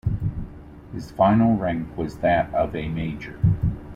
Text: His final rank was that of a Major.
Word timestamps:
His 0.93 1.11
final 1.11 1.55
rank 1.55 1.95
was 1.95 2.17
that 2.21 2.51
of 2.55 2.75
a 2.75 2.89
Major. 2.89 3.37